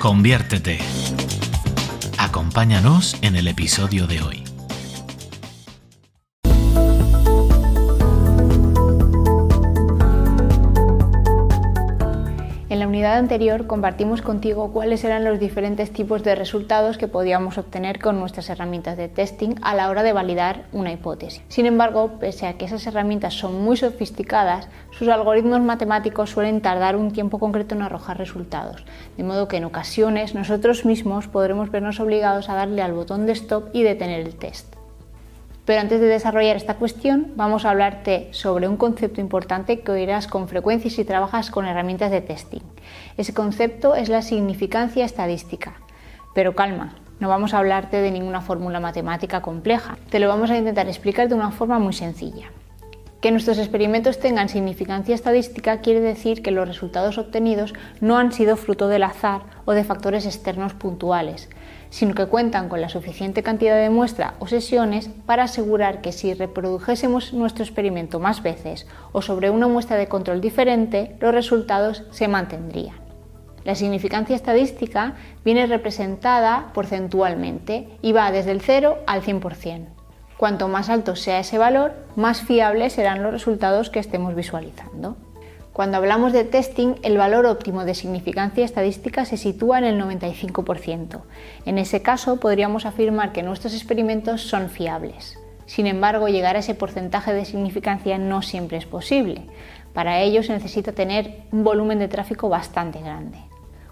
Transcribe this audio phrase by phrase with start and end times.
[0.00, 0.78] Conviértete.
[2.16, 4.49] Acompáñanos en el episodio de hoy.
[13.00, 18.20] Unidad anterior compartimos contigo cuáles eran los diferentes tipos de resultados que podíamos obtener con
[18.20, 21.40] nuestras herramientas de testing a la hora de validar una hipótesis.
[21.48, 26.94] Sin embargo, pese a que esas herramientas son muy sofisticadas, sus algoritmos matemáticos suelen tardar
[26.94, 28.84] un tiempo concreto en arrojar resultados,
[29.16, 33.32] de modo que en ocasiones nosotros mismos podremos vernos obligados a darle al botón de
[33.32, 34.79] stop y detener el test.
[35.64, 40.26] Pero antes de desarrollar esta cuestión, vamos a hablarte sobre un concepto importante que oirás
[40.26, 42.62] con frecuencia si trabajas con herramientas de testing.
[43.16, 45.74] Ese concepto es la significancia estadística.
[46.34, 50.56] Pero calma, no vamos a hablarte de ninguna fórmula matemática compleja, te lo vamos a
[50.56, 52.50] intentar explicar de una forma muy sencilla.
[53.20, 58.56] Que nuestros experimentos tengan significancia estadística quiere decir que los resultados obtenidos no han sido
[58.56, 61.50] fruto del azar o de factores externos puntuales,
[61.90, 66.32] sino que cuentan con la suficiente cantidad de muestra o sesiones para asegurar que si
[66.32, 72.26] reprodujésemos nuestro experimento más veces o sobre una muestra de control diferente, los resultados se
[72.26, 72.96] mantendrían.
[73.64, 79.99] La significancia estadística viene representada porcentualmente y va desde el 0 al 100%.
[80.40, 85.18] Cuanto más alto sea ese valor, más fiables serán los resultados que estemos visualizando.
[85.74, 91.20] Cuando hablamos de testing, el valor óptimo de significancia estadística se sitúa en el 95%.
[91.66, 95.38] En ese caso, podríamos afirmar que nuestros experimentos son fiables.
[95.66, 99.42] Sin embargo, llegar a ese porcentaje de significancia no siempre es posible.
[99.92, 103.49] Para ello se necesita tener un volumen de tráfico bastante grande.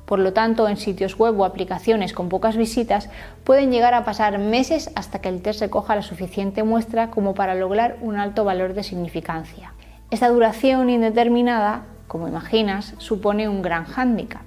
[0.09, 3.11] Por lo tanto, en sitios web o aplicaciones con pocas visitas
[3.45, 7.55] pueden llegar a pasar meses hasta que el test recoja la suficiente muestra como para
[7.55, 9.75] lograr un alto valor de significancia.
[10.11, 14.41] Esta duración indeterminada, como imaginas, supone un gran hándicap.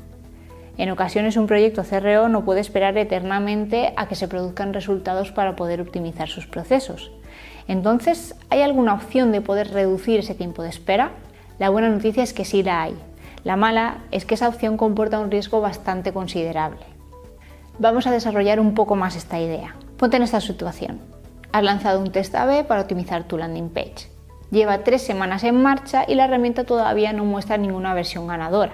[0.79, 5.55] En ocasiones un proyecto CRO no puede esperar eternamente a que se produzcan resultados para
[5.55, 7.11] poder optimizar sus procesos.
[7.67, 11.11] Entonces, ¿hay alguna opción de poder reducir ese tiempo de espera?
[11.59, 12.95] La buena noticia es que sí la hay.
[13.43, 16.85] La mala es que esa opción comporta un riesgo bastante considerable.
[17.79, 19.75] Vamos a desarrollar un poco más esta idea.
[19.97, 20.99] Ponte en esta situación.
[21.51, 24.09] Has lanzado un test A-B para optimizar tu landing page.
[24.51, 28.73] Lleva tres semanas en marcha y la herramienta todavía no muestra ninguna versión ganadora.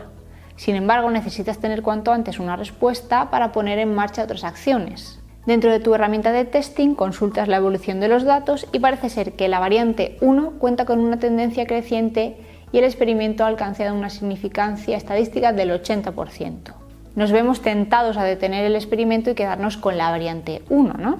[0.57, 5.21] Sin embargo, necesitas tener cuanto antes una respuesta para poner en marcha otras acciones.
[5.45, 9.33] Dentro de tu herramienta de testing consultas la evolución de los datos y parece ser
[9.33, 12.35] que la variante 1 cuenta con una tendencia creciente
[12.71, 16.73] y el experimento ha alcanzado una significancia estadística del 80%.
[17.15, 21.19] Nos vemos tentados a detener el experimento y quedarnos con la variante 1, ¿no?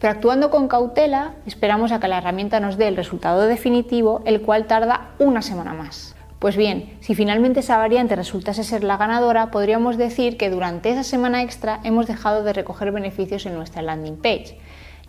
[0.00, 4.40] Pero actuando con cautela, esperamos a que la herramienta nos dé el resultado definitivo, el
[4.42, 6.14] cual tarda una semana más.
[6.38, 11.02] Pues bien, si finalmente esa variante resultase ser la ganadora, podríamos decir que durante esa
[11.02, 14.56] semana extra hemos dejado de recoger beneficios en nuestra landing page,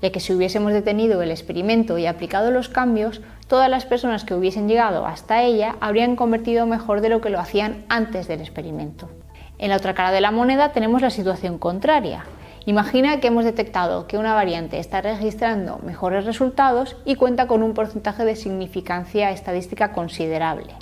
[0.02, 4.34] ya que si hubiésemos detenido el experimento y aplicado los cambios, todas las personas que
[4.34, 9.10] hubiesen llegado hasta ella habrían convertido mejor de lo que lo hacían antes del experimento.
[9.58, 12.26] En la otra cara de la moneda tenemos la situación contraria,
[12.70, 17.74] Imagina que hemos detectado que una variante está registrando mejores resultados y cuenta con un
[17.74, 20.74] porcentaje de significancia estadística considerable.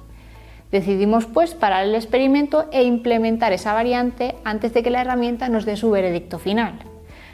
[0.69, 5.63] Decidimos pues parar el experimento e implementar esa variante antes de que la herramienta nos
[5.63, 6.73] dé su veredicto final.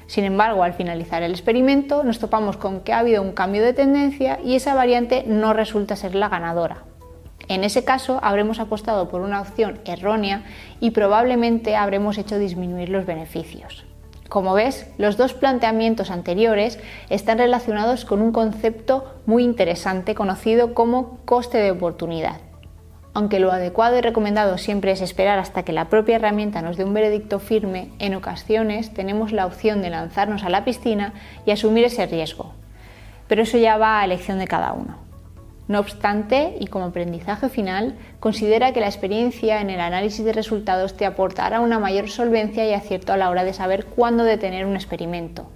[0.07, 3.73] Sin embargo, al finalizar el experimento nos topamos con que ha habido un cambio de
[3.73, 6.83] tendencia y esa variante no resulta ser la ganadora.
[7.47, 10.43] En ese caso, habremos apostado por una opción errónea
[10.79, 13.85] y probablemente habremos hecho disminuir los beneficios.
[14.29, 16.79] Como ves, los dos planteamientos anteriores
[17.09, 22.38] están relacionados con un concepto muy interesante conocido como coste de oportunidad.
[23.15, 26.83] Aunque lo adecuado y recomendado siempre es esperar hasta que la propia herramienta nos dé
[26.83, 31.13] un veredicto firme, en ocasiones tenemos la opción de lanzarnos a la piscina
[31.45, 32.54] y asumir ese riesgo.
[33.27, 34.98] Pero eso ya va a elección de cada uno.
[35.68, 40.98] No obstante, y como aprendizaje final, considera que la experiencia en el análisis de resultados
[40.98, 44.75] te aportará una mayor solvencia y acierto a la hora de saber cuándo detener un
[44.75, 45.48] experimento.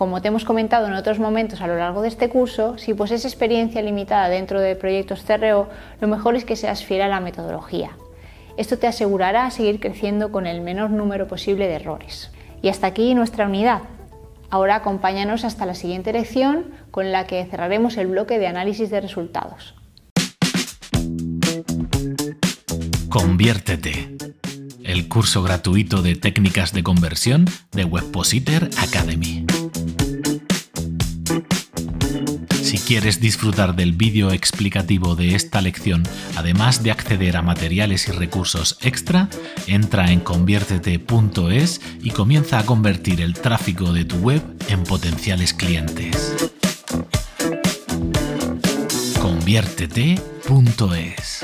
[0.00, 3.26] Como te hemos comentado en otros momentos a lo largo de este curso, si posees
[3.26, 5.68] experiencia limitada dentro de proyectos CRO,
[6.00, 7.90] lo mejor es que seas fiel a la metodología.
[8.56, 12.30] Esto te asegurará seguir creciendo con el menor número posible de errores.
[12.62, 13.82] Y hasta aquí nuestra unidad.
[14.48, 19.02] Ahora acompáñanos hasta la siguiente lección con la que cerraremos el bloque de análisis de
[19.02, 19.74] resultados.
[23.10, 24.16] Conviértete.
[24.82, 29.44] El curso gratuito de técnicas de conversión de Webpositor Academy.
[32.50, 36.04] Si quieres disfrutar del vídeo explicativo de esta lección,
[36.36, 39.28] además de acceder a materiales y recursos extra,
[39.66, 46.36] entra en conviértete.es y comienza a convertir el tráfico de tu web en potenciales clientes.
[49.20, 51.40] conviértete.es